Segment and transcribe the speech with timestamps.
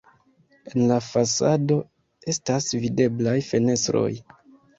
[0.69, 1.77] En la fasado
[2.33, 4.09] estas videblaj fenestroj.